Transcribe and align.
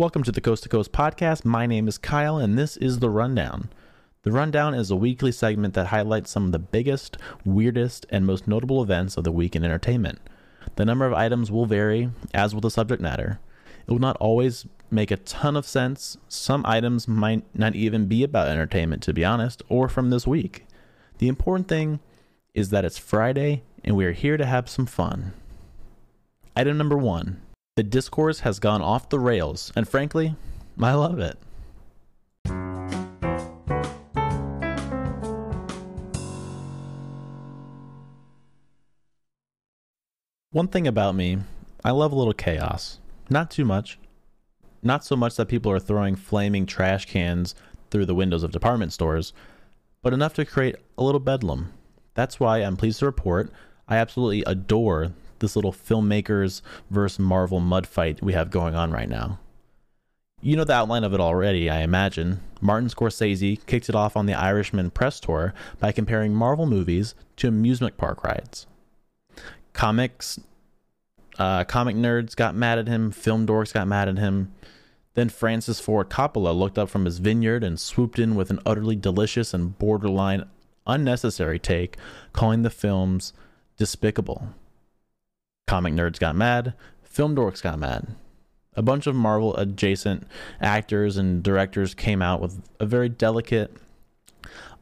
Welcome 0.00 0.22
to 0.22 0.32
the 0.32 0.40
Coast 0.40 0.62
to 0.62 0.70
Coast 0.70 0.92
podcast. 0.92 1.44
My 1.44 1.66
name 1.66 1.86
is 1.86 1.98
Kyle, 1.98 2.38
and 2.38 2.56
this 2.56 2.78
is 2.78 3.00
The 3.00 3.10
Rundown. 3.10 3.68
The 4.22 4.32
Rundown 4.32 4.72
is 4.72 4.90
a 4.90 4.96
weekly 4.96 5.30
segment 5.30 5.74
that 5.74 5.88
highlights 5.88 6.30
some 6.30 6.46
of 6.46 6.52
the 6.52 6.58
biggest, 6.58 7.18
weirdest, 7.44 8.06
and 8.08 8.24
most 8.24 8.48
notable 8.48 8.82
events 8.82 9.18
of 9.18 9.24
the 9.24 9.30
week 9.30 9.54
in 9.54 9.62
entertainment. 9.62 10.18
The 10.76 10.86
number 10.86 11.04
of 11.04 11.12
items 11.12 11.50
will 11.50 11.66
vary, 11.66 12.08
as 12.32 12.54
will 12.54 12.62
the 12.62 12.70
subject 12.70 13.02
matter. 13.02 13.40
It 13.86 13.90
will 13.90 13.98
not 13.98 14.16
always 14.16 14.64
make 14.90 15.10
a 15.10 15.18
ton 15.18 15.54
of 15.54 15.66
sense. 15.66 16.16
Some 16.28 16.64
items 16.64 17.06
might 17.06 17.44
not 17.54 17.76
even 17.76 18.06
be 18.06 18.24
about 18.24 18.48
entertainment, 18.48 19.02
to 19.02 19.12
be 19.12 19.22
honest, 19.22 19.62
or 19.68 19.86
from 19.86 20.08
this 20.08 20.26
week. 20.26 20.64
The 21.18 21.28
important 21.28 21.68
thing 21.68 22.00
is 22.54 22.70
that 22.70 22.86
it's 22.86 22.96
Friday 22.96 23.64
and 23.84 23.96
we 23.96 24.06
are 24.06 24.12
here 24.12 24.38
to 24.38 24.46
have 24.46 24.66
some 24.66 24.86
fun. 24.86 25.34
Item 26.56 26.78
number 26.78 26.96
one 26.96 27.42
the 27.76 27.82
discourse 27.82 28.40
has 28.40 28.58
gone 28.58 28.82
off 28.82 29.08
the 29.08 29.18
rails, 29.18 29.72
and 29.76 29.88
frankly, 29.88 30.34
I 30.80 30.94
love 30.94 31.18
it. 31.18 31.38
One 40.52 40.66
thing 40.66 40.88
about 40.88 41.14
me, 41.14 41.38
I 41.84 41.92
love 41.92 42.10
a 42.12 42.16
little 42.16 42.32
chaos. 42.32 42.98
Not 43.30 43.52
too 43.52 43.64
much. 43.64 43.98
Not 44.82 45.04
so 45.04 45.14
much 45.14 45.36
that 45.36 45.46
people 45.46 45.70
are 45.70 45.78
throwing 45.78 46.16
flaming 46.16 46.66
trash 46.66 47.06
cans 47.06 47.54
through 47.90 48.06
the 48.06 48.14
windows 48.14 48.42
of 48.42 48.50
department 48.50 48.92
stores, 48.92 49.32
but 50.02 50.12
enough 50.12 50.34
to 50.34 50.44
create 50.44 50.76
a 50.98 51.04
little 51.04 51.20
bedlam. 51.20 51.72
That's 52.14 52.40
why 52.40 52.58
I'm 52.58 52.76
pleased 52.76 52.98
to 52.98 53.06
report 53.06 53.52
I 53.86 53.96
absolutely 53.96 54.42
adore 54.44 55.12
this 55.40 55.56
little 55.56 55.72
filmmakers 55.72 56.62
versus 56.90 57.18
Marvel 57.18 57.60
mud 57.60 57.86
fight 57.86 58.22
we 58.22 58.32
have 58.32 58.50
going 58.50 58.74
on 58.74 58.92
right 58.92 59.08
now. 59.08 59.38
You 60.42 60.56
know 60.56 60.64
the 60.64 60.72
outline 60.72 61.04
of 61.04 61.12
it 61.12 61.20
already, 61.20 61.68
I 61.68 61.80
imagine. 61.80 62.40
Martin 62.62 62.88
Scorsese 62.88 63.64
kicked 63.66 63.90
it 63.90 63.94
off 63.94 64.16
on 64.16 64.24
the 64.24 64.32
Irishman 64.32 64.90
press 64.90 65.20
tour 65.20 65.52
by 65.78 65.92
comparing 65.92 66.34
Marvel 66.34 66.64
movies 66.64 67.14
to 67.36 67.48
amusement 67.48 67.98
park 67.98 68.24
rides. 68.24 68.66
Comics, 69.74 70.40
uh, 71.38 71.64
comic 71.64 71.94
nerds 71.94 72.34
got 72.34 72.54
mad 72.54 72.78
at 72.78 72.88
him, 72.88 73.10
film 73.10 73.46
dorks 73.46 73.74
got 73.74 73.86
mad 73.86 74.08
at 74.08 74.18
him. 74.18 74.52
Then 75.14 75.28
Francis 75.28 75.80
Ford 75.80 76.08
Coppola 76.08 76.56
looked 76.56 76.78
up 76.78 76.88
from 76.88 77.04
his 77.04 77.18
vineyard 77.18 77.62
and 77.62 77.78
swooped 77.78 78.18
in 78.18 78.34
with 78.34 78.50
an 78.50 78.60
utterly 78.64 78.96
delicious 78.96 79.52
and 79.52 79.76
borderline 79.78 80.44
unnecessary 80.86 81.58
take, 81.58 81.96
calling 82.32 82.62
the 82.62 82.70
films 82.70 83.34
despicable. 83.76 84.54
Comic 85.70 85.94
nerds 85.94 86.18
got 86.18 86.34
mad, 86.34 86.74
film 87.04 87.36
dorks 87.36 87.62
got 87.62 87.78
mad. 87.78 88.08
A 88.74 88.82
bunch 88.82 89.06
of 89.06 89.14
Marvel 89.14 89.54
adjacent 89.54 90.26
actors 90.60 91.16
and 91.16 91.44
directors 91.44 91.94
came 91.94 92.20
out 92.20 92.40
with 92.40 92.60
a 92.80 92.86
very 92.86 93.08
delicate 93.08 93.76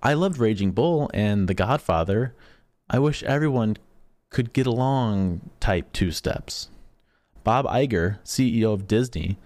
I 0.03 0.15
loved 0.15 0.39
Raging 0.39 0.71
Bull 0.71 1.11
and 1.13 1.47
The 1.47 1.53
Godfather. 1.53 2.35
I 2.89 3.01
wish 3.01 3.23
everyone 3.25 3.77
could 4.31 4.55
get 4.55 4.67
along 4.67 5.51
type 5.61 5.93
two 5.93 6.11
steps. 6.11 6.71
Bob 7.45 7.67
Iger, 7.67 8.21
CEO 8.25 8.73
of 8.73 8.89
Disney, 8.89 9.37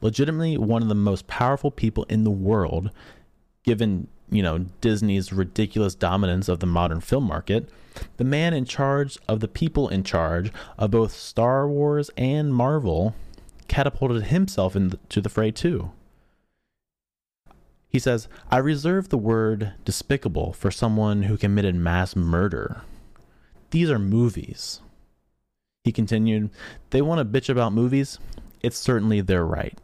legitimately 0.00 0.58
one 0.58 0.82
of 0.82 0.88
the 0.88 0.96
most 0.96 1.28
powerful 1.28 1.70
people 1.70 2.06
in 2.08 2.24
the 2.24 2.32
world, 2.32 2.90
given 3.68 4.08
you 4.30 4.42
know, 4.42 4.58
Disney's 4.80 5.30
ridiculous 5.30 5.94
dominance 5.94 6.48
of 6.48 6.60
the 6.60 6.66
modern 6.66 7.02
film 7.02 7.24
market, 7.24 7.68
the 8.16 8.24
man 8.24 8.54
in 8.54 8.64
charge 8.64 9.18
of 9.28 9.40
the 9.40 9.48
people 9.48 9.88
in 9.88 10.04
charge 10.04 10.50
of 10.78 10.90
both 10.90 11.12
Star 11.12 11.68
Wars 11.68 12.10
and 12.16 12.54
Marvel 12.54 13.14
catapulted 13.68 14.24
himself 14.24 14.74
into 14.74 15.20
the 15.20 15.28
fray 15.28 15.50
too. 15.50 15.90
He 17.90 17.98
says, 17.98 18.26
I 18.50 18.56
reserve 18.56 19.10
the 19.10 19.18
word 19.18 19.74
despicable 19.84 20.54
for 20.54 20.70
someone 20.70 21.24
who 21.24 21.36
committed 21.36 21.74
mass 21.74 22.16
murder. 22.16 22.82
These 23.70 23.90
are 23.90 23.98
movies. 23.98 24.80
He 25.84 25.92
continued, 25.92 26.48
They 26.88 27.02
want 27.02 27.18
to 27.18 27.40
bitch 27.40 27.50
about 27.50 27.74
movies? 27.74 28.18
It's 28.62 28.78
certainly 28.78 29.20
their 29.20 29.44
right. 29.44 29.78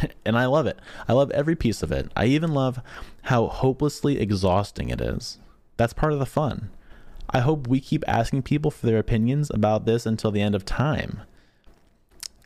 and 0.24 0.38
I 0.38 0.46
love 0.46 0.66
it. 0.66 0.78
I 1.08 1.12
love 1.12 1.30
every 1.30 1.56
piece 1.56 1.82
of 1.82 1.92
it. 1.92 2.10
I 2.16 2.26
even 2.26 2.52
love 2.52 2.80
how 3.22 3.46
hopelessly 3.46 4.20
exhausting 4.20 4.88
it 4.88 5.00
is. 5.00 5.38
That's 5.76 5.92
part 5.92 6.12
of 6.12 6.18
the 6.18 6.26
fun. 6.26 6.70
I 7.30 7.40
hope 7.40 7.66
we 7.66 7.80
keep 7.80 8.04
asking 8.06 8.42
people 8.42 8.70
for 8.70 8.86
their 8.86 8.98
opinions 8.98 9.50
about 9.50 9.84
this 9.84 10.06
until 10.06 10.30
the 10.30 10.40
end 10.40 10.54
of 10.54 10.64
time. 10.64 11.22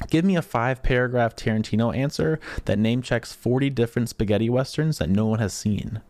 Give 0.09 0.25
me 0.25 0.37
a 0.37 0.43
five 0.43 0.83
paragraph 0.83 1.37
Tarantino 1.37 1.95
answer 1.95 2.41
that 2.65 2.79
name 2.79 3.03
checks 3.03 3.33
40 3.35 3.69
different 3.71 4.09
spaghetti 4.09 4.49
westerns 4.49 4.99
that 4.99 5.11
no 5.11 5.27
one 5.27 5.39
has 5.39 5.53
seen. 5.53 6.01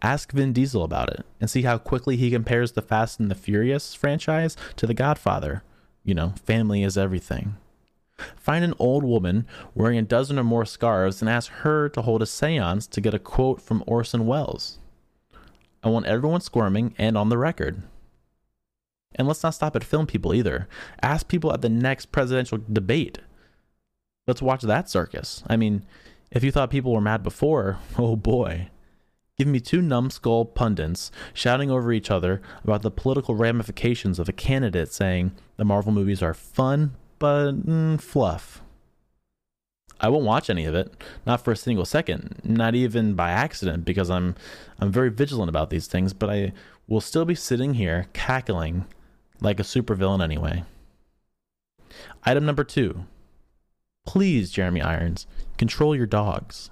Ask 0.00 0.32
Vin 0.32 0.52
Diesel 0.52 0.82
about 0.82 1.10
it 1.10 1.26
and 1.40 1.50
see 1.50 1.62
how 1.62 1.78
quickly 1.78 2.16
he 2.16 2.30
compares 2.30 2.72
the 2.72 2.82
Fast 2.82 3.20
and 3.20 3.30
the 3.30 3.34
Furious 3.34 3.94
franchise 3.94 4.56
to 4.76 4.86
The 4.86 4.94
Godfather. 4.94 5.62
You 6.04 6.14
know, 6.14 6.34
family 6.44 6.82
is 6.82 6.96
everything. 6.96 7.56
Find 8.36 8.64
an 8.64 8.74
old 8.78 9.04
woman 9.04 9.46
wearing 9.74 9.98
a 9.98 10.02
dozen 10.02 10.38
or 10.38 10.44
more 10.44 10.64
scarves 10.64 11.20
and 11.20 11.28
ask 11.28 11.50
her 11.50 11.88
to 11.90 12.02
hold 12.02 12.22
a 12.22 12.26
seance 12.26 12.86
to 12.88 13.00
get 13.00 13.14
a 13.14 13.18
quote 13.18 13.60
from 13.60 13.84
Orson 13.86 14.26
Welles. 14.26 14.78
I 15.82 15.88
want 15.88 16.06
everyone 16.06 16.40
squirming 16.40 16.94
and 16.98 17.16
on 17.16 17.28
the 17.28 17.38
record. 17.38 17.82
And 19.14 19.26
let's 19.26 19.42
not 19.42 19.54
stop 19.54 19.76
at 19.76 19.84
film 19.84 20.06
people 20.06 20.34
either. 20.34 20.68
Ask 21.02 21.28
people 21.28 21.52
at 21.52 21.62
the 21.62 21.68
next 21.68 22.12
presidential 22.12 22.58
debate. 22.70 23.18
Let's 24.26 24.42
watch 24.42 24.62
that 24.62 24.90
circus. 24.90 25.44
I 25.46 25.56
mean, 25.56 25.84
if 26.30 26.42
you 26.42 26.50
thought 26.50 26.70
people 26.70 26.92
were 26.92 27.00
mad 27.00 27.22
before, 27.22 27.78
oh 27.98 28.16
boy. 28.16 28.68
Give 29.38 29.46
me 29.46 29.60
two 29.60 29.82
numbskull 29.82 30.46
pundits 30.46 31.10
shouting 31.34 31.70
over 31.70 31.92
each 31.92 32.10
other 32.10 32.40
about 32.64 32.80
the 32.80 32.90
political 32.90 33.34
ramifications 33.34 34.18
of 34.18 34.28
a 34.28 34.32
candidate 34.32 34.90
saying 34.90 35.32
the 35.56 35.64
Marvel 35.64 35.92
movies 35.92 36.22
are 36.22 36.32
fun, 36.32 36.96
but 37.18 37.52
mm, 37.66 38.00
fluff. 38.00 38.62
I 39.98 40.08
won't 40.08 40.24
watch 40.24 40.50
any 40.50 40.66
of 40.66 40.74
it, 40.74 40.92
not 41.24 41.42
for 41.42 41.52
a 41.52 41.56
single 41.56 41.86
second, 41.86 42.40
not 42.44 42.74
even 42.74 43.14
by 43.14 43.30
accident, 43.30 43.84
because 43.84 44.10
I'm 44.10 44.34
I'm 44.78 44.92
very 44.92 45.10
vigilant 45.10 45.48
about 45.48 45.70
these 45.70 45.86
things. 45.86 46.12
But 46.12 46.30
I 46.30 46.52
will 46.86 47.00
still 47.00 47.24
be 47.24 47.34
sitting 47.34 47.74
here 47.74 48.06
cackling 48.12 48.84
like 49.40 49.58
a 49.58 49.64
supervillain 49.64 50.22
anyway. 50.22 50.64
Item 52.24 52.44
number 52.44 52.64
two. 52.64 53.06
Please, 54.06 54.50
Jeremy 54.50 54.82
Irons, 54.82 55.26
control 55.58 55.96
your 55.96 56.06
dogs. 56.06 56.70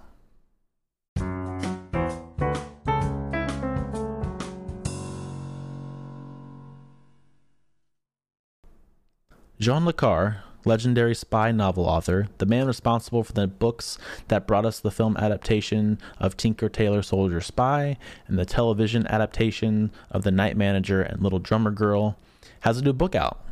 Jean 9.60 9.84
Le 9.84 9.92
Carre, 9.92 10.42
legendary 10.64 11.14
spy 11.14 11.52
novel 11.52 11.86
author, 11.86 12.28
the 12.38 12.46
man 12.46 12.66
responsible 12.66 13.22
for 13.22 13.32
the 13.32 13.46
books 13.46 13.98
that 14.26 14.48
brought 14.48 14.66
us 14.66 14.80
the 14.80 14.90
film 14.90 15.16
adaptation 15.16 15.98
of 16.18 16.36
Tinker 16.36 16.68
Tailor 16.68 17.02
Soldier 17.02 17.40
Spy 17.40 17.96
and 18.26 18.36
the 18.36 18.44
television 18.44 19.06
adaptation 19.06 19.92
of 20.10 20.24
The 20.24 20.32
Night 20.32 20.56
Manager 20.56 21.02
and 21.02 21.22
Little 21.22 21.38
Drummer 21.38 21.70
Girl, 21.70 22.18
has 22.60 22.78
a 22.78 22.82
new 22.82 22.92
book 22.92 23.14
out. 23.14 23.44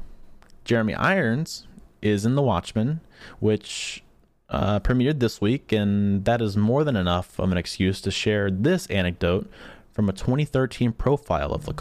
Jeremy 0.64 0.94
Irons 0.94 1.68
is 2.00 2.26
in 2.26 2.34
The 2.34 2.42
Watchmen, 2.42 3.00
which 3.38 4.02
uh, 4.48 4.80
premiered 4.80 5.20
this 5.20 5.40
week, 5.40 5.70
and 5.70 6.24
that 6.24 6.42
is 6.42 6.56
more 6.56 6.82
than 6.82 6.96
enough 6.96 7.38
of 7.38 7.52
an 7.52 7.58
excuse 7.58 8.00
to 8.00 8.10
share 8.10 8.50
this 8.50 8.86
anecdote 8.88 9.48
from 9.92 10.08
a 10.08 10.12
2013 10.12 10.92
profile 10.92 11.52
of 11.52 11.68
Le 11.68 11.74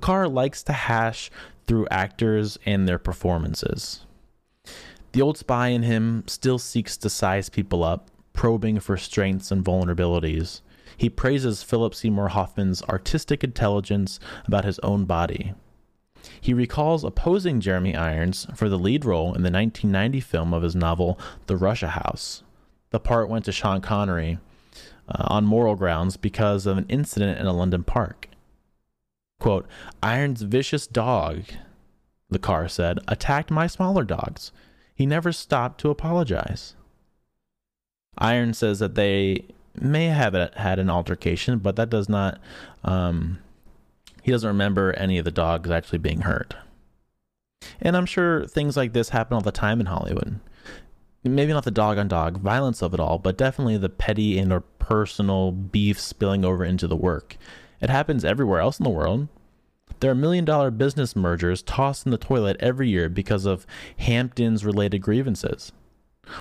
Carre 0.00 0.28
likes 0.28 0.62
to 0.64 0.72
hash 0.72 1.30
through 1.66 1.88
actors 1.90 2.58
and 2.64 2.86
their 2.86 2.98
performances. 2.98 4.06
The 5.12 5.22
old 5.22 5.38
spy 5.38 5.68
in 5.68 5.82
him 5.82 6.24
still 6.26 6.58
seeks 6.58 6.96
to 6.98 7.10
size 7.10 7.48
people 7.48 7.82
up, 7.82 8.10
probing 8.32 8.80
for 8.80 8.96
strengths 8.96 9.50
and 9.50 9.64
vulnerabilities. 9.64 10.60
He 10.96 11.08
praises 11.08 11.62
Philip 11.62 11.94
Seymour 11.94 12.28
Hoffman's 12.28 12.82
artistic 12.82 13.42
intelligence 13.42 14.20
about 14.46 14.64
his 14.64 14.78
own 14.80 15.04
body. 15.04 15.54
He 16.40 16.54
recalls 16.54 17.04
opposing 17.04 17.60
Jeremy 17.60 17.94
Irons 17.94 18.46
for 18.54 18.68
the 18.68 18.78
lead 18.78 19.04
role 19.04 19.28
in 19.28 19.42
the 19.42 19.50
1990 19.50 20.20
film 20.20 20.52
of 20.52 20.62
his 20.62 20.74
novel 20.74 21.18
The 21.46 21.56
Russia 21.56 21.88
House. 21.88 22.42
The 22.90 23.00
part 23.00 23.28
went 23.28 23.44
to 23.46 23.52
Sean 23.52 23.80
Connery 23.80 24.38
uh, 25.08 25.24
on 25.28 25.44
moral 25.44 25.76
grounds 25.76 26.16
because 26.16 26.66
of 26.66 26.78
an 26.78 26.86
incident 26.88 27.38
in 27.38 27.46
a 27.46 27.52
London 27.52 27.84
park. 27.84 28.28
Quote, 29.38 29.66
Iron's 30.02 30.42
vicious 30.42 30.86
dog, 30.86 31.44
Le 32.30 32.38
Carre 32.38 32.68
said, 32.68 32.98
attacked 33.06 33.50
my 33.50 33.66
smaller 33.66 34.04
dogs. 34.04 34.52
He 34.94 35.06
never 35.06 35.32
stopped 35.32 35.80
to 35.80 35.90
apologize. 35.90 36.74
Iron 38.18 38.54
says 38.54 38.78
that 38.78 38.94
they 38.94 39.44
may 39.74 40.06
have 40.06 40.34
had 40.54 40.78
an 40.78 40.88
altercation, 40.88 41.58
but 41.58 41.76
that 41.76 41.90
does 41.90 42.08
not, 42.08 42.40
um, 42.82 43.38
he 44.22 44.32
doesn't 44.32 44.48
remember 44.48 44.92
any 44.94 45.18
of 45.18 45.24
the 45.24 45.30
dogs 45.30 45.70
actually 45.70 45.98
being 45.98 46.22
hurt. 46.22 46.54
And 47.80 47.96
I'm 47.96 48.06
sure 48.06 48.46
things 48.46 48.76
like 48.76 48.92
this 48.92 49.10
happen 49.10 49.34
all 49.34 49.42
the 49.42 49.52
time 49.52 49.80
in 49.80 49.86
Hollywood. 49.86 50.40
maybe 51.24 51.52
not 51.52 51.64
the 51.64 51.70
dog 51.70 51.98
on 51.98 52.08
dog 52.08 52.38
violence 52.38 52.82
of 52.82 52.94
it 52.94 53.00
all, 53.00 53.18
but 53.18 53.36
definitely 53.36 53.76
the 53.76 53.88
petty 53.88 54.38
and 54.38 54.52
or 54.52 54.60
personal 54.60 55.50
beef 55.52 56.00
spilling 56.00 56.44
over 56.44 56.64
into 56.64 56.86
the 56.86 56.96
work. 56.96 57.36
It 57.80 57.90
happens 57.90 58.24
everywhere 58.24 58.60
else 58.60 58.78
in 58.78 58.84
the 58.84 58.90
world. 58.90 59.28
There 60.00 60.10
are 60.10 60.14
million 60.14 60.44
dollar 60.44 60.70
business 60.70 61.16
mergers 61.16 61.62
tossed 61.62 62.06
in 62.06 62.12
the 62.12 62.18
toilet 62.18 62.56
every 62.60 62.88
year 62.88 63.08
because 63.08 63.46
of 63.46 63.66
Hamptons 63.96 64.64
related 64.64 65.00
grievances. 65.00 65.72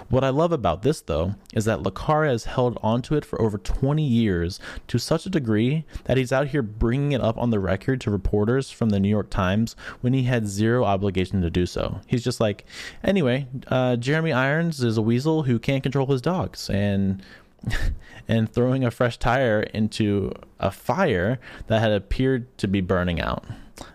What 0.09 0.23
I 0.23 0.29
love 0.29 0.51
about 0.51 0.81
this, 0.81 1.01
though, 1.01 1.35
is 1.53 1.65
that 1.65 1.83
Le 1.83 1.91
has 2.25 2.45
held 2.45 2.79
onto 2.81 3.15
it 3.15 3.23
for 3.23 3.39
over 3.41 3.57
20 3.57 4.03
years 4.03 4.59
to 4.87 4.97
such 4.97 5.25
a 5.25 5.29
degree 5.29 5.85
that 6.05 6.17
he's 6.17 6.31
out 6.31 6.47
here 6.47 6.61
bringing 6.61 7.11
it 7.11 7.21
up 7.21 7.37
on 7.37 7.51
the 7.51 7.59
record 7.59 8.01
to 8.01 8.11
reporters 8.11 8.71
from 8.71 8.89
the 8.89 8.99
New 8.99 9.09
York 9.09 9.29
Times 9.29 9.75
when 10.01 10.13
he 10.13 10.23
had 10.23 10.47
zero 10.47 10.83
obligation 10.83 11.41
to 11.41 11.49
do 11.49 11.65
so. 11.65 12.01
He's 12.07 12.23
just 12.23 12.39
like, 12.39 12.65
anyway, 13.03 13.47
uh, 13.67 13.95
Jeremy 13.97 14.33
Irons 14.33 14.83
is 14.83 14.97
a 14.97 15.01
weasel 15.01 15.43
who 15.43 15.59
can't 15.59 15.83
control 15.83 16.07
his 16.07 16.21
dogs, 16.21 16.69
and 16.69 17.21
and 18.27 18.51
throwing 18.51 18.83
a 18.83 18.91
fresh 18.91 19.17
tire 19.17 19.61
into 19.61 20.31
a 20.59 20.71
fire 20.71 21.39
that 21.67 21.79
had 21.79 21.91
appeared 21.91 22.57
to 22.57 22.67
be 22.67 22.81
burning 22.81 23.21
out. 23.21 23.45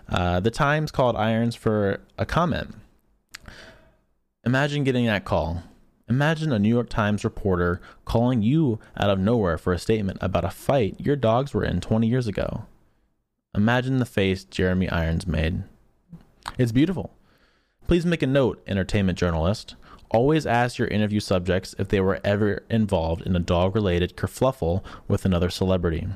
Uh, 0.08 0.40
the 0.40 0.50
Times 0.50 0.90
called 0.90 1.16
Irons 1.16 1.54
for 1.54 2.00
a 2.18 2.26
comment. 2.26 2.74
Imagine 4.44 4.84
getting 4.84 5.06
that 5.06 5.24
call. 5.24 5.62
Imagine 6.08 6.52
a 6.52 6.58
New 6.58 6.68
York 6.68 6.88
Times 6.88 7.22
reporter 7.22 7.80
calling 8.04 8.42
you 8.42 8.80
out 8.96 9.10
of 9.10 9.18
nowhere 9.20 9.56
for 9.56 9.72
a 9.72 9.78
statement 9.78 10.18
about 10.20 10.44
a 10.44 10.50
fight 10.50 10.96
your 10.98 11.16
dogs 11.16 11.54
were 11.54 11.64
in 11.64 11.80
20 11.80 12.06
years 12.08 12.26
ago. 12.26 12.64
Imagine 13.54 13.98
the 13.98 14.06
face 14.06 14.44
Jeremy 14.44 14.88
Irons 14.88 15.26
made. 15.26 15.62
It's 16.58 16.72
beautiful. 16.72 17.14
Please 17.86 18.06
make 18.06 18.22
a 18.22 18.26
note, 18.26 18.62
entertainment 18.66 19.18
journalist. 19.18 19.74
Always 20.10 20.46
ask 20.46 20.78
your 20.78 20.88
interview 20.88 21.20
subjects 21.20 21.74
if 21.78 21.88
they 21.88 22.00
were 22.00 22.20
ever 22.24 22.64
involved 22.68 23.22
in 23.22 23.36
a 23.36 23.40
dog 23.40 23.74
related 23.74 24.16
kerfluffle 24.16 24.82
with 25.06 25.24
another 25.24 25.50
celebrity. 25.50 26.06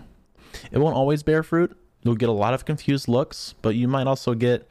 It 0.72 0.78
won't 0.78 0.96
always 0.96 1.22
bear 1.22 1.42
fruit. 1.42 1.76
You'll 2.02 2.16
get 2.16 2.28
a 2.28 2.32
lot 2.32 2.54
of 2.54 2.64
confused 2.64 3.08
looks, 3.08 3.54
but 3.62 3.76
you 3.76 3.88
might 3.88 4.06
also 4.06 4.34
get 4.34 4.68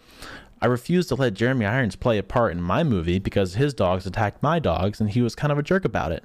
I 0.61 0.67
refuse 0.67 1.07
to 1.07 1.15
let 1.15 1.33
Jeremy 1.33 1.65
Irons 1.65 1.97
play 1.97 2.17
a 2.17 2.23
part 2.23 2.53
in 2.53 2.61
my 2.61 2.85
movie 2.85 3.19
because 3.19 3.55
his 3.55 3.73
dogs 3.73 4.05
attacked 4.05 4.41
my 4.41 4.59
dogs 4.59 5.01
and 5.01 5.09
he 5.09 5.21
was 5.21 5.35
kind 5.35 5.51
of 5.51 5.57
a 5.57 5.63
jerk 5.63 5.83
about 5.83 6.13
it. 6.13 6.23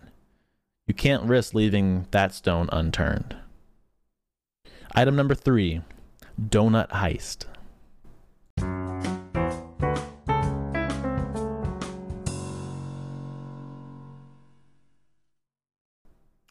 You 0.86 0.94
can't 0.94 1.24
risk 1.24 1.54
leaving 1.54 2.06
that 2.12 2.32
stone 2.32 2.68
unturned. 2.72 3.36
Item 4.94 5.16
number 5.16 5.34
three 5.34 5.82
Donut 6.40 6.88
Heist. 6.90 7.46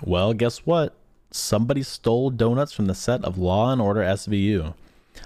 Well, 0.03 0.33
guess 0.33 0.59
what? 0.59 0.95
Somebody 1.31 1.83
stole 1.83 2.29
donuts 2.29 2.71
from 2.71 2.85
the 2.85 2.95
set 2.95 3.23
of 3.23 3.37
Law 3.37 3.71
and 3.71 3.81
Order 3.81 4.01
SVU. 4.01 4.73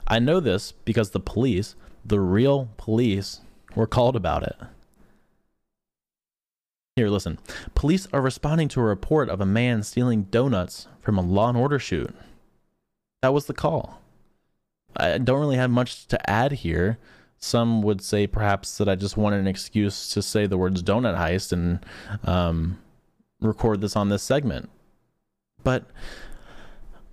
I 0.07 0.19
know 0.19 0.39
this 0.39 0.71
because 0.71 1.11
the 1.11 1.19
police, 1.19 1.75
the 2.05 2.19
real 2.19 2.69
police, 2.77 3.41
were 3.75 3.87
called 3.87 4.15
about 4.15 4.43
it. 4.43 4.55
Here, 6.95 7.09
listen. 7.09 7.39
Police 7.75 8.07
are 8.11 8.21
responding 8.21 8.67
to 8.69 8.81
a 8.81 8.83
report 8.83 9.29
of 9.29 9.39
a 9.39 9.45
man 9.45 9.83
stealing 9.83 10.23
donuts 10.23 10.87
from 11.01 11.17
a 11.17 11.21
Law 11.21 11.49
and 11.49 11.57
Order 11.57 11.79
shoot. 11.79 12.13
That 13.21 13.33
was 13.33 13.45
the 13.45 13.53
call. 13.53 14.01
I 14.95 15.17
don't 15.17 15.39
really 15.39 15.57
have 15.57 15.71
much 15.71 16.07
to 16.07 16.29
add 16.29 16.51
here. 16.51 16.97
Some 17.37 17.81
would 17.81 18.01
say 18.01 18.27
perhaps 18.27 18.77
that 18.77 18.89
I 18.89 18.95
just 18.95 19.17
wanted 19.17 19.39
an 19.39 19.47
excuse 19.47 20.09
to 20.11 20.21
say 20.21 20.45
the 20.45 20.57
words 20.57 20.83
donut 20.83 21.17
heist 21.17 21.51
and 21.53 21.83
um, 22.23 22.77
record 23.41 23.81
this 23.81 23.95
on 23.95 24.09
this 24.09 24.23
segment. 24.23 24.69
But 25.63 25.85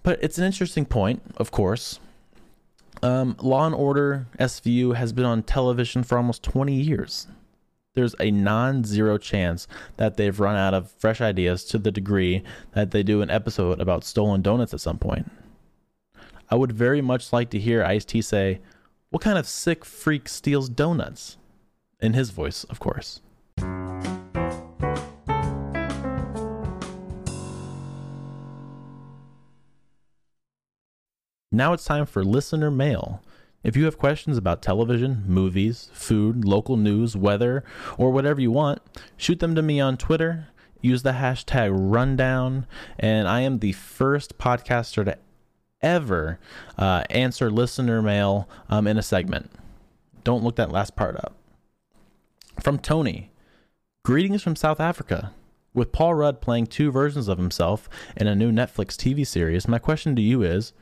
but 0.03 0.19
it's 0.23 0.39
an 0.39 0.45
interesting 0.45 0.87
point, 0.87 1.23
of 1.37 1.51
course. 1.51 2.01
Um, 3.03 3.37
Law 3.41 3.67
and 3.67 3.75
Order 3.75 4.27
SVU 4.39 4.95
has 4.95 5.13
been 5.13 5.25
on 5.25 5.43
television 5.43 6.03
for 6.03 6.17
almost 6.17 6.43
20 6.43 6.75
years. 6.75 7.27
There's 7.95 8.15
a 8.21 8.31
non 8.31 8.85
zero 8.85 9.19
chance 9.19 9.67
that 9.97 10.17
they've 10.17 10.39
run 10.39 10.57
out 10.57 10.75
of 10.75 10.91
fresh 10.93 11.21
ideas 11.21 11.65
to 11.67 11.79
the 11.79 11.91
degree 11.91 12.43
that 12.73 12.91
they 12.91 13.03
do 13.03 13.23
an 13.23 13.31
episode 13.31 13.81
about 13.81 14.05
stolen 14.05 14.41
donuts 14.41 14.73
at 14.73 14.81
some 14.81 14.99
point. 14.99 15.31
I 16.51 16.55
would 16.55 16.73
very 16.73 17.03
much 17.03 17.33
like 17.33 17.51
to 17.51 17.59
hear 17.59 17.85
Ice 17.85 18.05
T 18.05 18.23
say, 18.23 18.61
What 19.11 19.23
kind 19.23 19.39
of 19.39 19.47
sick 19.47 19.85
freak 19.85 20.29
steals 20.29 20.69
donuts? 20.69 21.37
In 22.01 22.13
his 22.13 22.31
voice, 22.31 22.63
of 22.65 22.79
course. 22.79 23.21
Now 31.59 31.73
it's 31.73 31.85
time 31.85 32.07
for 32.07 32.23
listener 32.23 32.71
mail. 32.71 33.21
If 33.65 33.77
you 33.77 33.87
have 33.87 33.99
questions 33.99 34.39
about 34.39 34.63
television, 34.63 35.25
movies, 35.27 35.91
food, 35.93 36.45
local 36.45 36.77
news, 36.77 37.17
weather, 37.17 37.65
or 37.97 38.13
whatever 38.13 38.41
you 38.41 38.53
want, 38.53 38.81
shoot 39.17 39.41
them 39.41 39.57
to 39.57 39.61
me 39.61 39.81
on 39.81 39.97
Twitter. 39.97 40.51
Use 40.83 41.03
the 41.03 41.15
hashtag 41.15 41.71
rundown, 41.73 42.69
and 42.97 43.27
I 43.27 43.41
am 43.41 43.59
the 43.59 43.73
first 43.73 44.39
podcaster 44.39 45.05
to 45.05 45.19
ever 45.83 46.39
uh, 46.79 47.03
answer 47.11 47.51
listener 47.51 48.03
mail 48.03 48.49
um, 48.69 48.87
in 48.87 48.97
a 48.97 49.03
segment. 49.03 49.51
Don't 50.23 50.45
look 50.45 50.55
that 50.55 50.71
last 50.71 50.95
part 50.95 51.17
up. 51.17 51.35
From 52.63 52.79
Tony 52.79 53.33
Greetings 54.05 54.45
from 54.45 54.55
South 54.55 54.79
Africa. 54.79 55.35
With 55.75 55.91
Paul 55.91 56.15
Rudd 56.15 56.41
playing 56.41 56.69
two 56.69 56.93
versions 56.93 57.27
of 57.27 57.37
himself 57.37 57.89
in 58.17 58.29
a 58.29 58.37
new 58.37 58.53
Netflix 58.53 58.95
TV 58.95 59.27
series, 59.27 59.67
my 59.67 59.81
question 59.81 60.15
to 60.15 60.23
you 60.23 60.45
is 60.45 60.73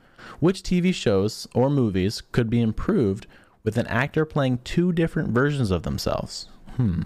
which 0.41 0.63
TV 0.63 0.95
shows 0.95 1.47
or 1.55 1.71
movies 1.71 2.23
could 2.33 2.51
be 2.51 2.61
improved 2.61 3.27
with 3.65 3.77
an 3.77 3.87
actor 3.89 4.25
playing 4.25 4.59
two 4.65 4.93
different 4.93 5.31
versions 5.31 5.71
of 5.71 5.83
themselves? 5.83 6.49
Hmm. 6.77 7.03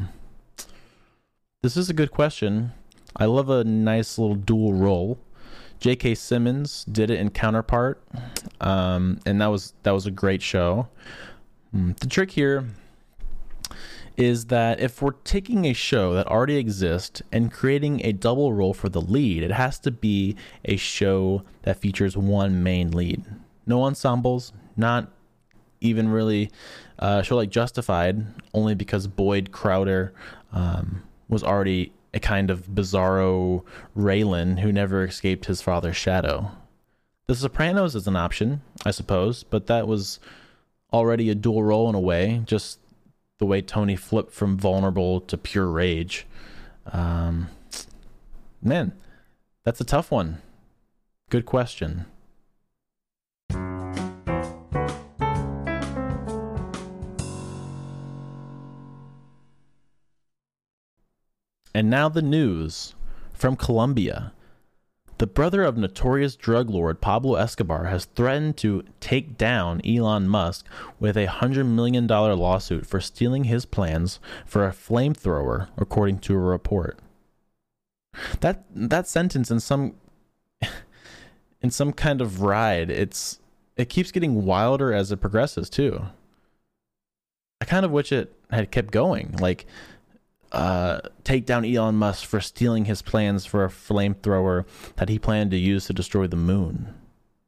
This 1.62 1.76
is 1.76 1.90
a 1.90 1.94
good 1.94 2.10
question. 2.10 2.72
I 3.16 3.26
love 3.26 3.50
a 3.50 3.64
nice 3.64 4.18
little 4.18 4.36
dual 4.36 4.72
role. 4.72 5.18
J.K. 5.80 6.14
Simmons 6.14 6.84
did 6.84 7.10
it 7.10 7.18
in 7.18 7.30
Counterpart, 7.30 8.02
um, 8.60 9.18
and 9.24 9.40
that 9.40 9.46
was 9.46 9.72
that 9.82 9.92
was 9.92 10.06
a 10.06 10.10
great 10.10 10.42
show. 10.42 10.88
Hmm. 11.72 11.92
The 12.00 12.06
trick 12.06 12.30
here 12.32 12.66
is 14.16 14.46
that 14.46 14.80
if 14.80 15.00
we're 15.00 15.12
taking 15.24 15.64
a 15.64 15.72
show 15.72 16.14
that 16.14 16.26
already 16.26 16.56
exists 16.56 17.22
and 17.32 17.52
creating 17.52 18.04
a 18.04 18.12
double 18.12 18.52
role 18.52 18.74
for 18.74 18.88
the 18.88 19.00
lead, 19.00 19.42
it 19.42 19.52
has 19.52 19.78
to 19.80 19.90
be 19.90 20.36
a 20.64 20.76
show 20.76 21.42
that 21.62 21.78
features 21.78 22.16
one 22.16 22.62
main 22.62 22.90
lead. 22.90 23.24
No 23.66 23.82
ensembles, 23.84 24.52
not 24.76 25.10
even 25.80 26.08
really 26.08 26.50
a 26.98 27.22
show 27.22 27.36
like 27.36 27.50
Justified, 27.50 28.26
only 28.52 28.74
because 28.74 29.06
Boyd 29.06 29.52
Crowder 29.52 30.12
um, 30.52 31.02
was 31.28 31.42
already 31.42 31.92
a 32.12 32.20
kind 32.20 32.50
of 32.50 32.66
bizarro 32.68 33.64
Raylan 33.96 34.58
who 34.58 34.72
never 34.72 35.04
escaped 35.04 35.46
his 35.46 35.62
father's 35.62 35.96
shadow. 35.96 36.50
The 37.28 37.36
Sopranos 37.36 37.94
is 37.94 38.08
an 38.08 38.16
option, 38.16 38.60
I 38.84 38.90
suppose, 38.90 39.44
but 39.44 39.68
that 39.68 39.86
was 39.86 40.18
already 40.92 41.30
a 41.30 41.34
dual 41.36 41.62
role 41.62 41.88
in 41.88 41.94
a 41.94 42.00
way, 42.00 42.42
just 42.44 42.79
the 43.40 43.46
way 43.46 43.62
Tony 43.62 43.96
flipped 43.96 44.32
from 44.32 44.58
vulnerable 44.58 45.18
to 45.22 45.36
pure 45.38 45.66
rage. 45.66 46.26
Um, 46.92 47.48
man, 48.62 48.92
that's 49.64 49.80
a 49.80 49.84
tough 49.84 50.10
one. 50.10 50.42
Good 51.30 51.46
question. 51.46 52.04
And 61.72 61.88
now 61.88 62.10
the 62.10 62.20
news 62.20 62.94
from 63.32 63.56
Colombia. 63.56 64.32
The 65.20 65.26
brother 65.26 65.62
of 65.62 65.76
notorious 65.76 66.34
drug 66.34 66.70
lord 66.70 67.02
Pablo 67.02 67.34
Escobar 67.34 67.84
has 67.88 68.06
threatened 68.06 68.56
to 68.56 68.84
take 69.00 69.36
down 69.36 69.82
Elon 69.86 70.26
Musk 70.26 70.64
with 70.98 71.14
a 71.14 71.26
$100 71.26 71.66
million 71.66 72.06
lawsuit 72.06 72.86
for 72.86 73.02
stealing 73.02 73.44
his 73.44 73.66
plans 73.66 74.18
for 74.46 74.66
a 74.66 74.72
flamethrower, 74.72 75.68
according 75.76 76.20
to 76.20 76.32
a 76.32 76.38
report. 76.38 77.00
That 78.40 78.64
that 78.74 79.06
sentence 79.06 79.50
in 79.50 79.60
some 79.60 79.92
in 81.60 81.70
some 81.70 81.92
kind 81.92 82.22
of 82.22 82.40
ride, 82.40 82.88
it's 82.88 83.40
it 83.76 83.90
keeps 83.90 84.12
getting 84.12 84.46
wilder 84.46 84.94
as 84.94 85.12
it 85.12 85.20
progresses 85.20 85.68
too. 85.68 86.06
I 87.60 87.66
kind 87.66 87.84
of 87.84 87.90
wish 87.90 88.10
it 88.10 88.32
had 88.50 88.70
kept 88.70 88.90
going. 88.90 89.36
Like 89.38 89.66
uh, 90.52 91.00
take 91.24 91.46
down 91.46 91.64
Elon 91.64 91.94
Musk 91.94 92.26
for 92.26 92.40
stealing 92.40 92.86
his 92.86 93.02
plans 93.02 93.46
for 93.46 93.64
a 93.64 93.68
flamethrower 93.68 94.64
that 94.96 95.08
he 95.08 95.18
planned 95.18 95.50
to 95.52 95.56
use 95.56 95.86
to 95.86 95.92
destroy 95.92 96.26
the 96.26 96.36
moon. 96.36 96.94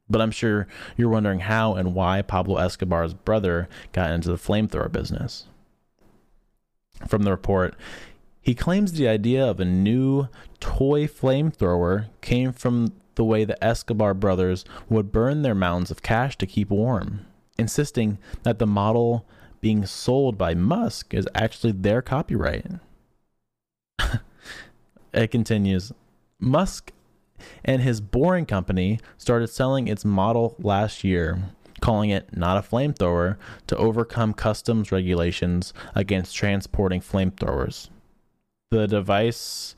But 0.09 0.21
I'm 0.21 0.31
sure 0.31 0.67
you're 0.97 1.09
wondering 1.09 1.41
how 1.41 1.75
and 1.75 1.95
why 1.95 2.23
Pablo 2.23 2.57
Escobar's 2.59 3.15
brother 3.15 3.69
got 3.93 4.11
into 4.11 4.29
the 4.29 4.37
flamethrower 4.37 4.93
business. 4.93 5.47
From 7.09 7.23
the 7.23 7.31
report, 7.31 7.75
He 8.43 8.55
claims 8.57 8.93
the 8.93 9.07
idea 9.09 9.45
of 9.47 9.61
a 9.61 9.65
new 9.65 10.29
toy 10.59 11.07
flamethrower 11.07 12.09
came 12.21 12.53
from 12.53 12.93
the 13.15 13.25
way 13.25 13.45
the 13.45 13.63
Escobar 13.63 14.15
brothers 14.15 14.65
would 14.89 15.13
burn 15.13 15.43
their 15.43 15.55
mounds 15.55 15.91
of 15.93 16.03
cash 16.03 16.37
to 16.39 16.47
keep 16.47 16.71
warm, 16.71 17.25
insisting 17.57 18.19
that 18.43 18.59
the 18.59 18.67
model 18.67 19.27
being 19.61 19.87
sold 19.87 20.37
by 20.37 20.55
Musk 20.55 21.15
is 21.15 21.29
actually 21.37 21.73
their 21.73 22.03
copyright. 22.03 22.67
it 25.13 25.31
continues 25.31 25.93
Musk 26.39 26.93
and 27.65 27.83
his 27.83 28.01
boring 28.01 28.47
company 28.47 29.01
started 29.19 29.49
selling 29.49 29.89
its 29.89 30.05
model 30.05 30.57
last 30.59 31.03
year, 31.05 31.43
calling 31.81 32.11
it 32.11 32.37
not 32.37 32.57
a 32.57 32.69
flamethrower 32.69 33.37
to 33.67 33.77
overcome 33.77 34.33
customs 34.33 34.93
regulations 34.93 35.73
against 35.95 36.37
transporting 36.37 37.01
flamethrowers. 37.01 37.89
The 38.71 38.87
device 38.87 39.75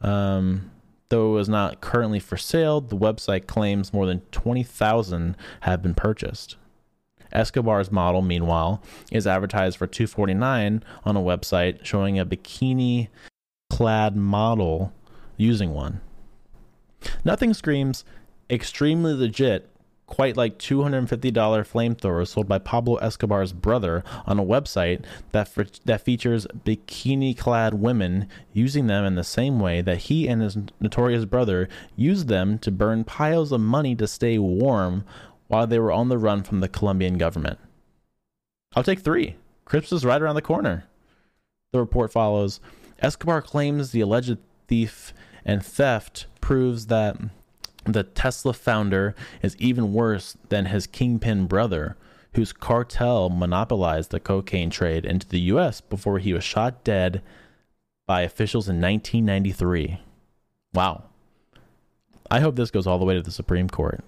um, 0.00 0.70
Though 1.08 1.30
it 1.30 1.34
was 1.36 1.48
not 1.48 1.80
currently 1.80 2.20
for 2.20 2.36
sale, 2.36 2.80
the 2.80 2.96
website 2.96 3.46
claims 3.46 3.92
more 3.92 4.04
than 4.06 4.20
20,000 4.30 5.36
have 5.60 5.82
been 5.82 5.94
purchased. 5.94 6.56
Escobar's 7.32 7.90
model, 7.90 8.22
meanwhile, 8.22 8.82
is 9.10 9.26
advertised 9.26 9.78
for 9.78 9.86
249 9.86 10.82
on 11.04 11.16
a 11.16 11.20
website 11.20 11.84
showing 11.84 12.18
a 12.18 12.26
bikini 12.26 13.08
clad 13.78 14.16
model 14.16 14.92
using 15.36 15.72
one. 15.72 16.00
Nothing 17.24 17.54
screams 17.54 18.04
extremely 18.50 19.14
legit 19.14 19.70
quite 20.08 20.36
like 20.36 20.58
$250 20.58 21.06
flamethrowers 21.06 22.26
sold 22.26 22.48
by 22.48 22.58
Pablo 22.58 22.96
Escobar's 22.96 23.52
brother 23.52 24.02
on 24.26 24.36
a 24.36 24.44
website 24.44 25.04
that 25.30 25.48
that 25.84 26.00
features 26.00 26.44
bikini-clad 26.66 27.74
women 27.74 28.28
using 28.52 28.88
them 28.88 29.04
in 29.04 29.14
the 29.14 29.22
same 29.22 29.60
way 29.60 29.80
that 29.80 29.98
he 29.98 30.26
and 30.26 30.42
his 30.42 30.58
notorious 30.80 31.24
brother 31.24 31.68
used 31.94 32.26
them 32.26 32.58
to 32.58 32.72
burn 32.72 33.04
piles 33.04 33.52
of 33.52 33.60
money 33.60 33.94
to 33.94 34.08
stay 34.08 34.38
warm 34.38 35.04
while 35.46 35.68
they 35.68 35.78
were 35.78 35.92
on 35.92 36.08
the 36.08 36.18
run 36.18 36.42
from 36.42 36.58
the 36.58 36.68
Colombian 36.68 37.16
government. 37.16 37.60
I'll 38.74 38.82
take 38.82 39.02
3. 39.02 39.36
Christmas 39.64 40.00
is 40.00 40.04
right 40.04 40.20
around 40.20 40.34
the 40.34 40.42
corner. 40.42 40.86
The 41.70 41.78
report 41.78 42.10
follows 42.10 42.58
Escobar 43.00 43.42
claims 43.42 43.90
the 43.90 44.00
alleged 44.00 44.38
thief 44.66 45.12
and 45.44 45.64
theft 45.64 46.26
proves 46.40 46.86
that 46.86 47.16
the 47.84 48.02
Tesla 48.02 48.52
founder 48.52 49.14
is 49.42 49.56
even 49.56 49.92
worse 49.92 50.36
than 50.48 50.66
his 50.66 50.86
kingpin 50.86 51.46
brother, 51.46 51.96
whose 52.34 52.52
cartel 52.52 53.28
monopolized 53.30 54.10
the 54.10 54.20
cocaine 54.20 54.70
trade 54.70 55.04
into 55.04 55.26
the 55.28 55.40
US 55.40 55.80
before 55.80 56.18
he 56.18 56.32
was 56.32 56.44
shot 56.44 56.84
dead 56.84 57.22
by 58.06 58.22
officials 58.22 58.68
in 58.68 58.80
1993. 58.80 60.00
Wow. 60.74 61.04
I 62.30 62.40
hope 62.40 62.56
this 62.56 62.70
goes 62.70 62.86
all 62.86 62.98
the 62.98 63.04
way 63.04 63.14
to 63.14 63.22
the 63.22 63.30
Supreme 63.30 63.68
Court. 63.68 64.04